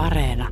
[0.00, 0.48] Areena.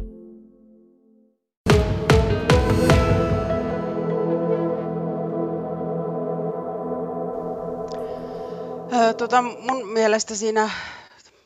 [9.18, 10.70] tota, mun mielestä siinä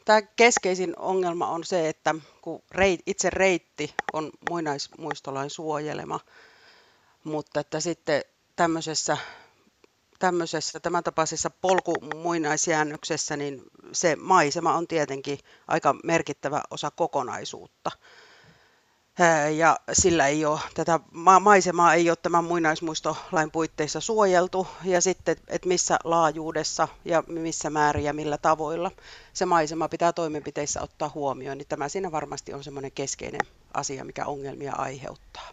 [0.04, 6.20] tämä keskeisin ongelma on se, että kun reit, itse reitti on muinaismuistolain suojelema,
[7.24, 8.22] mutta että sitten
[8.56, 9.16] tämmöisessä,
[10.22, 13.62] tämmöisessä tämän tapaisessa polkumuinaisjäännöksessä, niin
[13.92, 15.38] se maisema on tietenkin
[15.68, 17.90] aika merkittävä osa kokonaisuutta.
[19.56, 21.00] Ja sillä ei ole, tätä
[21.40, 24.66] maisemaa ei ole tämän muinaismuistolain puitteissa suojeltu.
[24.84, 28.90] Ja sitten, että missä laajuudessa ja missä määrin ja millä tavoilla
[29.32, 34.26] se maisema pitää toimenpiteissä ottaa huomioon, niin tämä siinä varmasti on semmoinen keskeinen asia, mikä
[34.26, 35.48] ongelmia aiheuttaa.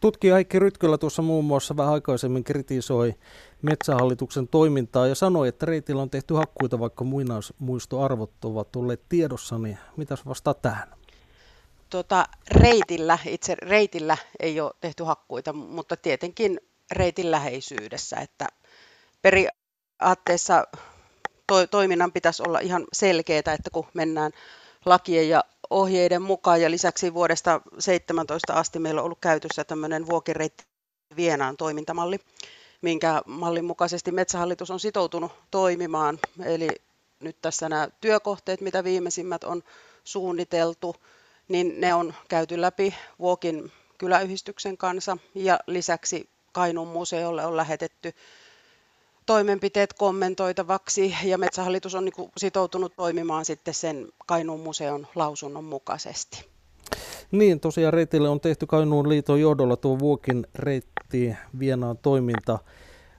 [0.00, 3.14] Tutkija Heikki Rytkylä tuossa muun muassa vähän aikaisemmin kritisoi
[3.62, 9.78] metsähallituksen toimintaa ja sanoi, että reitillä on tehty hakkuita, vaikka muinaismuistoarvot ovat olleet tiedossa, niin
[9.96, 11.00] mitäs vastaa tähän?
[11.90, 16.60] tuota, reitillä, itse reitillä ei ole tehty hakkuita, mutta tietenkin
[16.92, 18.46] reitin läheisyydessä, että
[19.22, 20.64] periaatteessa
[21.46, 24.32] to, toiminnan pitäisi olla ihan selkeää, että kun mennään
[24.84, 30.64] lakien ja ohjeiden mukaan ja lisäksi vuodesta 17 asti meillä on ollut käytössä tämmöinen vuokireitti
[31.16, 32.18] Vienaan toimintamalli,
[32.82, 36.20] minkä mallin mukaisesti Metsähallitus on sitoutunut toimimaan.
[36.44, 36.82] Eli
[37.20, 39.62] nyt tässä nämä työkohteet, mitä viimeisimmät on
[40.04, 40.96] suunniteltu,
[41.48, 48.14] niin ne on käyty läpi Vuokin kyläyhdistyksen kanssa ja lisäksi Kainuun museolle on lähetetty
[49.26, 56.44] toimenpiteet kommentoitavaksi ja Metsähallitus on niin sitoutunut toimimaan sitten sen Kainuun museon lausunnon mukaisesti.
[57.30, 62.58] Niin, tosiaan reitille on tehty Kainuun liiton johdolla tuo Vuokin reitti Vienaan toiminta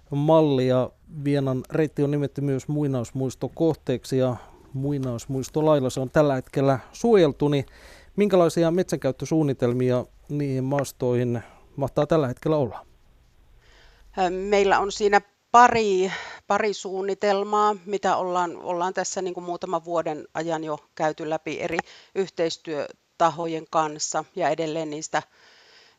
[0.09, 0.89] malli ja
[1.23, 4.35] Vienan reitti on nimetty myös muinausmuistokohteeksi ja
[4.73, 7.65] muinausmuistolailla se on tällä hetkellä suojeltu, niin
[8.15, 11.43] Minkälaisia metsäkäyttösuunnitelmia niihin maastoihin
[11.75, 12.85] mahtaa tällä hetkellä olla?
[14.29, 15.21] Meillä on siinä
[15.51, 16.11] pari,
[16.47, 21.77] pari suunnitelmaa, mitä ollaan, ollaan tässä niin kuin muutaman vuoden ajan jo käyty läpi eri
[22.15, 25.23] yhteistyötahojen kanssa ja edelleen niistä,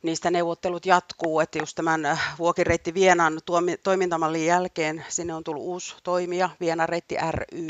[0.03, 3.41] niistä neuvottelut jatkuu, että just tämän Vuokireitti Vienan
[3.83, 7.67] toimintamallin jälkeen sinne on tullut uusi toimija, Vienareitti ry,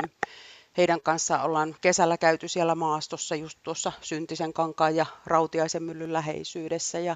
[0.77, 6.99] heidän kanssaan ollaan kesällä käyty siellä maastossa just tuossa Syntisen kankaan ja Rautiaisen myllyn läheisyydessä
[6.99, 7.15] ja,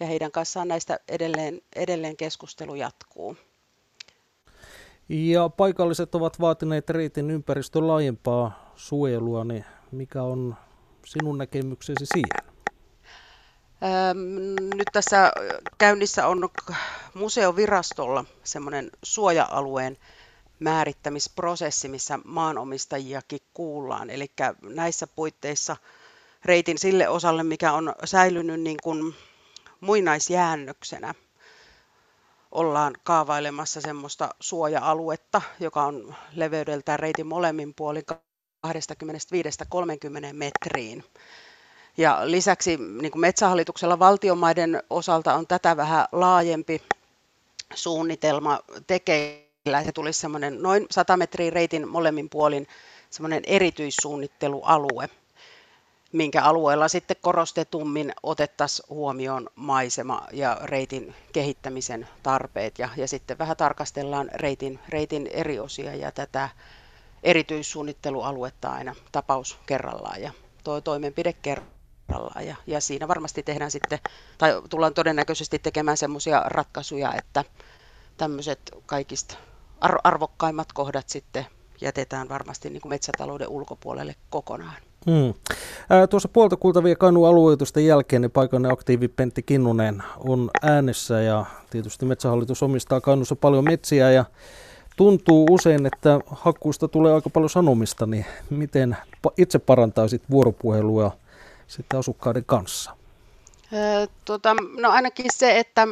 [0.00, 3.36] ja heidän kanssaan näistä edelleen, edelleen keskustelu jatkuu.
[5.08, 10.54] Ja paikalliset ovat vaatineet reitin ympäristön laajempaa suojelua, niin mikä on
[11.06, 12.44] sinun näkemyksesi siihen?
[14.76, 15.32] nyt tässä
[15.78, 16.48] käynnissä on
[17.14, 19.98] museovirastolla semmoinen suoja-alueen
[20.58, 24.10] määrittämisprosessi, missä maanomistajiakin kuullaan.
[24.10, 24.26] Eli
[24.62, 25.76] näissä puitteissa
[26.44, 29.14] reitin sille osalle, mikä on säilynyt niin kuin
[29.80, 31.14] muinaisjäännöksenä,
[32.54, 38.04] ollaan kaavailemassa semmoista suoja-aluetta, joka on leveydeltään reitin molemmin puolin
[38.66, 38.70] 25-30
[40.32, 41.04] metriin.
[41.96, 46.82] Ja lisäksi niin kuin Metsähallituksella valtionmaiden osalta on tätä vähän laajempi
[47.74, 52.66] suunnitelma tekeillä se tulisi semmoinen noin 100 metriä reitin molemmin puolin
[53.10, 55.08] semmoinen erityissuunnittelualue,
[56.14, 63.56] minkä alueella sitten korostetummin otettaisiin huomioon maisema ja reitin kehittämisen tarpeet ja, ja sitten vähän
[63.56, 66.48] tarkastellaan reitin, reitin eri osia ja tätä
[67.22, 70.32] erityissuunnittelualuetta aina tapaus kerrallaan ja
[70.64, 72.46] tuo toimenpide kerrallaan.
[72.46, 73.98] Ja, ja siinä varmasti tehdään sitten,
[74.38, 77.44] tai tullaan todennäköisesti tekemään semmoisia ratkaisuja, että
[78.16, 79.36] tämmöiset kaikista
[80.04, 81.46] arvokkaimmat kohdat sitten
[81.80, 84.76] jätetään varmasti niin kuin metsätalouden ulkopuolelle kokonaan.
[85.06, 85.34] Hmm.
[86.10, 92.06] Tuossa puolta kultavia Kainun alueitusten jälkeen niin paikallinen aktiivi Pentti Kinnunen on äänessä ja tietysti
[92.06, 94.24] Metsähallitus omistaa Kainuussa paljon metsiä ja
[94.96, 98.96] tuntuu usein, että hakkuista tulee aika paljon sanomista, niin miten
[99.36, 101.16] itse parantaisit vuoropuhelua
[101.66, 102.96] sitten asukkaiden kanssa?
[103.72, 105.86] Ää, tota, no ainakin se, että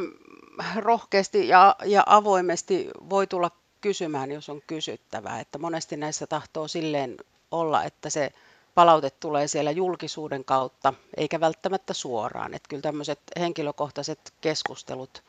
[0.76, 3.50] rohkeasti ja, ja avoimesti voi tulla
[3.80, 5.40] kysymään, jos on kysyttävää.
[5.40, 7.16] Että monesti näissä tahtoo silleen
[7.50, 8.32] olla, että se
[8.74, 12.54] palaute tulee siellä julkisuuden kautta, eikä välttämättä suoraan.
[12.54, 15.22] Että kyllä tämmöiset henkilökohtaiset keskustelut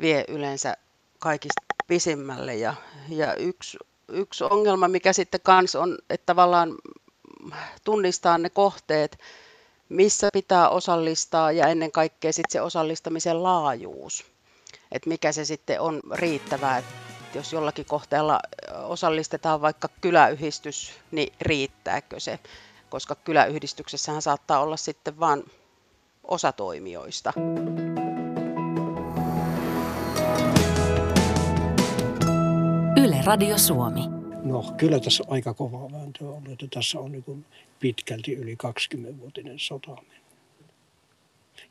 [0.00, 0.76] vie yleensä
[1.18, 2.54] kaikista pisimmälle.
[2.54, 2.74] Ja,
[3.08, 3.78] ja yksi,
[4.08, 6.74] yksi ongelma, mikä sitten kans on, että tavallaan
[7.84, 9.18] tunnistaa ne kohteet,
[9.88, 14.24] missä pitää osallistaa ja ennen kaikkea sitten se osallistamisen laajuus.
[14.92, 16.82] Että mikä se sitten on riittävää
[17.28, 18.40] että jos jollakin kohteella
[18.84, 22.38] osallistetaan vaikka kyläyhdistys, niin riittääkö se?
[22.90, 25.44] koska kyläyhdistyksessähän saattaa olla sitten vain
[26.24, 27.32] osa toimijoista.
[32.96, 34.00] Yle Radio Suomi.
[34.44, 37.44] No kyllä tässä on aika kova vääntö ollut, että tässä on niin
[37.80, 39.96] pitkälti yli 20-vuotinen sota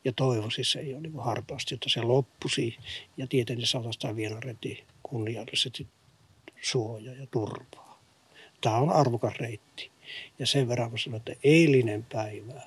[0.04, 2.78] Ja toivoisin se ei ole niin hartaasti, että se loppusi
[3.16, 5.86] ja tietenkin saataisiin vielä reti kunniallisesti
[6.62, 7.98] suoja ja turvaa.
[8.60, 9.90] Tämä on arvokas reitti.
[10.38, 12.62] Ja sen verran sanon, että eilinen päivä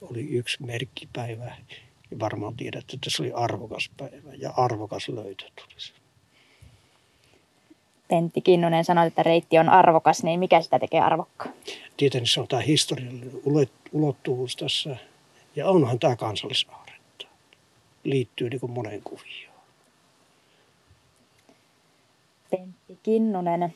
[0.00, 1.56] oli yksi merkkipäivä.
[2.10, 5.92] Ja varmaan tiedätte, että se oli arvokas päivä ja arvokas löytö tulisi.
[8.08, 11.54] Pentti Kinnunen sanoi, että reitti on arvokas, niin mikä sitä tekee arvokkaan?
[11.96, 13.30] Tietenkin se on tämä historiallinen
[13.92, 14.96] ulottuvuus tässä.
[15.56, 17.26] Ja onhan tämä kansallisaaretta.
[18.04, 19.53] Liittyy niin kuin moneen kuvioon.
[23.02, 23.74] Kinnunen,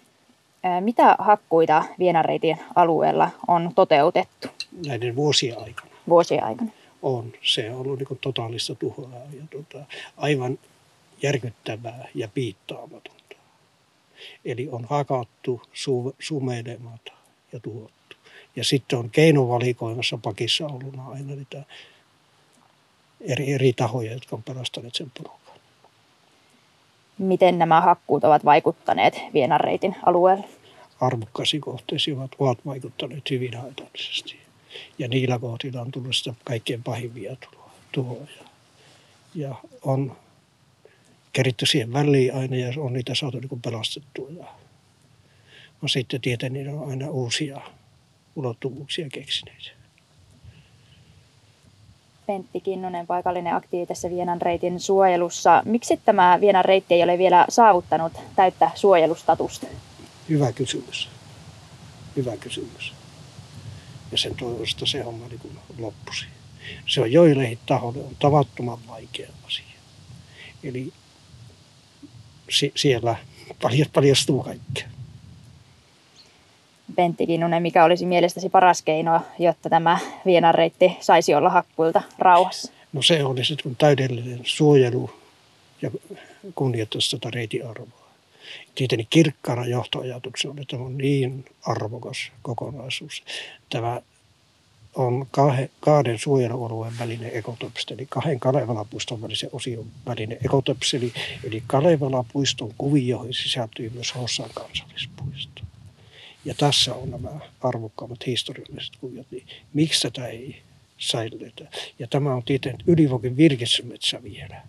[0.81, 4.49] mitä hakkuita Vienareitin alueella on toteutettu?
[4.87, 5.91] Näiden vuosien aikana.
[6.09, 6.71] Vuosien aikana.
[7.03, 7.33] On.
[7.43, 9.85] Se on ollut niin totaalista tuhoa ja tota,
[10.17, 10.59] aivan
[11.23, 13.37] järkyttävää ja piittaamatonta.
[14.45, 17.13] Eli on hakattu, su, sumeilematta
[17.53, 18.17] ja tuhottu.
[18.57, 21.63] Ja sitten on keinovalikoimassa pakissa ollut aina niitä
[23.21, 25.48] eri, eri tahoja, jotka on pelastaneet sen porukan.
[27.19, 30.45] Miten nämä hakkuut ovat vaikuttaneet Vienanreitin alueelle?
[31.01, 34.39] Arvokkaisiin kohteisiin ovat, ovat vaikuttaneet hyvin haitallisesti.
[34.99, 37.37] Ja niillä kohdilla on tullut sitä kaikkein pahimpia
[37.93, 38.45] tuhoja.
[39.35, 40.17] Ja on
[41.33, 44.29] keritty siihen väliin aina ja on niitä saatu niin pelastettua.
[44.31, 44.47] Ja
[45.87, 47.61] sitten tietenkin on aina uusia
[48.37, 49.78] ulottuvuuksia keksineet.
[52.29, 55.63] Pentti Kinnunen, paikallinen aktiivi tässä Vienan reitin suojelussa.
[55.65, 59.67] Miksi tämä Vienan reitti ei ole vielä saavuttanut täyttä suojelustatusta?
[60.29, 61.09] Hyvä kysymys.
[62.17, 62.93] Hyvä kysymys.
[64.13, 66.27] Ja sen toivosta se homma niin loppusi.
[66.87, 69.65] Se on joillekin tahoille on tavattoman vaikea asia.
[70.65, 70.93] Eli
[72.51, 73.17] si- siellä
[73.93, 74.88] paljastuu kaikkea.
[76.99, 82.73] Pentti Kinnunen, mikä olisi mielestäsi paras keino, jotta tämä Vienan reitti saisi olla hakkuilta rauhassa?
[82.93, 85.11] No se olisi täydellinen suojelu
[85.83, 85.91] ja
[86.55, 88.09] kunnioittaisi tätä reitin arvoa.
[88.75, 93.23] Tietenkin kirkkaana johtoajatuksena on, että on niin arvokas kokonaisuus.
[93.71, 94.01] Tämä
[94.95, 101.13] on kahden, kahden suojelualueen välinen ekotopseli, kahden Kalevalapuiston välisen osion välinen ekotopseli.
[101.45, 105.68] Eli Kalevalapuiston kuvioihin sisältyy myös Hossan kansallispuisto.
[106.45, 107.31] Ja tässä on nämä
[107.61, 110.63] arvokkaammat historialliset kuviot, niin miksi tätä ei
[110.99, 111.65] säilytetä?
[111.99, 114.63] Ja tämä on tietenkin Ylivokin virkesmetsä vielä.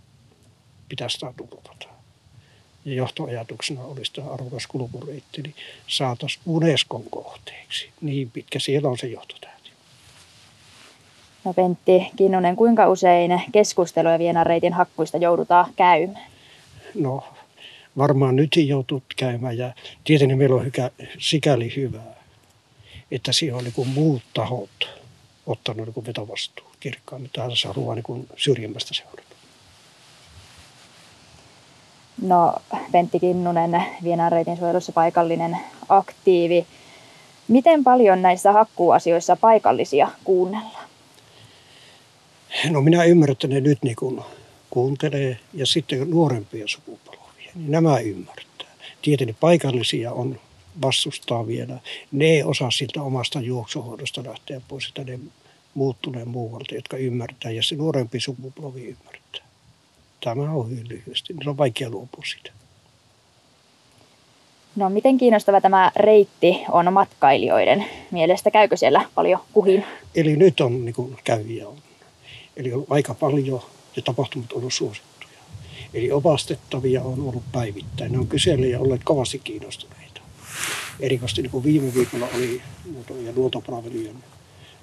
[0.89, 1.89] Pitäisi tämä turvata.
[2.85, 5.55] Ja johtoajatuksena olisi tämä arvokas kulkureitti, niin
[5.87, 7.89] saataisiin Unescon kohteeksi.
[8.01, 9.69] Niin pitkä siellä on se johtotähti.
[11.43, 16.31] No Pentti Kinnunen, kuinka usein keskusteluja Vienan hakkuista joudutaan käymään?
[16.95, 17.23] No
[17.99, 19.73] varmaan nyt joutuu käymään ja
[20.03, 22.15] tietenkin meillä on hykä, sikäli hyvää,
[23.11, 24.89] että siinä on niin muut tahot
[25.47, 27.29] ottanut niin vetovastuu kirkkaan.
[27.33, 29.29] Tässä haluaa niin syrjimmästä seurata.
[32.21, 32.55] No,
[32.91, 35.57] Pentti Kinnunen, Vienan suojelussa paikallinen
[35.89, 36.65] aktiivi.
[37.47, 40.89] Miten paljon näissä hakkuuasioissa paikallisia kuunnellaan?
[42.69, 43.95] No minä ymmärrän, että ne nyt niin
[44.69, 47.08] kuuntelee ja sitten nuorempia sukupolvia
[47.55, 48.67] nämä ymmärtää.
[49.01, 50.39] Tietenkin paikallisia on
[50.81, 51.79] vastustaa vielä.
[52.11, 55.19] Ne ei osaa siltä omasta juoksuhoidosta lähteä pois, että ne
[55.73, 59.45] muuttuneen muualta, jotka ymmärtää ja se nuorempi sukupolvi ymmärtää.
[60.23, 61.33] Tämä on hyvin lyhyesti.
[61.33, 62.51] Niin on vaikea luopua siitä.
[64.75, 68.51] No miten kiinnostava tämä reitti on matkailijoiden mielestä?
[68.51, 69.85] Käykö siellä paljon kuhin?
[70.15, 71.77] Eli nyt on niin kuin käyviä on.
[72.57, 73.61] Eli on aika paljon
[73.95, 75.18] ja tapahtumat on ollut suosittu.
[75.93, 78.11] Eli opastettavia on ollut päivittäin.
[78.11, 80.21] Ne on kyselleet ja olleet kovasti kiinnostuneita.
[80.99, 82.61] Erikoisesti niin kuin viime viikolla oli
[83.25, 84.23] ja luontopalvelujen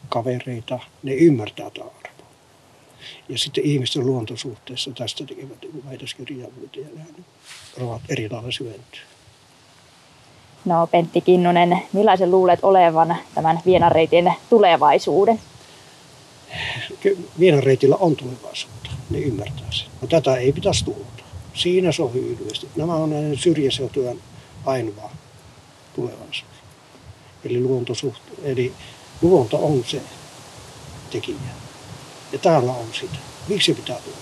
[0.09, 2.25] kavereita, ne ymmärtää tämä arvo.
[3.29, 9.01] Ja sitten ihmisten luontosuhteessa tästä tekevät niin väitöskirjaavuutta ja ne ovat eri lailla syventyä.
[10.65, 15.41] No Pentti Kinnunen, millaisen luulet olevan tämän Vienareitin tulevaisuuden?
[17.39, 19.86] Vienareitillä on tulevaisuutta, ne ymmärtää sen.
[20.01, 21.07] No, tätä ei pitäisi tulla.
[21.55, 22.69] Siinä se on hyödyllisesti.
[22.77, 24.21] Nämä on näiden syrjäseutujen
[24.65, 25.11] ainoa
[25.95, 26.45] tulevaisuus.
[27.45, 28.73] Eli, luontosuht, eli
[29.23, 30.03] luonto on se
[31.11, 31.37] tekijä.
[32.33, 33.17] Ja täällä on sitä.
[33.49, 34.17] Miksi pitää tulla?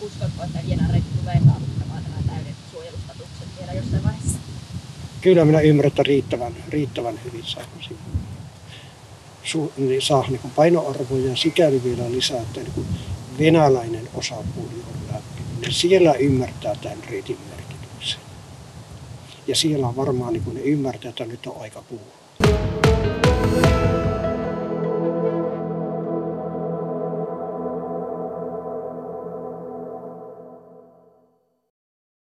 [0.00, 4.38] Uskotko, että Vienareitti tulee saavuttamaan tämän täyden suojelustatuksen vielä jossain vaiheessa?
[5.20, 7.44] Kyllä minä ymmärrän, että riittävän, riittävän hyvin
[9.44, 12.86] su, niin saa niin painoarvoja sikäli vielä lisää, että niin kuin
[13.38, 15.42] venäläinen osapuoli on läpi.
[15.60, 18.20] Niin siellä ymmärtää tämän reitin merkityksen.
[19.46, 22.18] Ja siellä varmaan niin kuin ne ymmärtää, että nyt on aika puhua.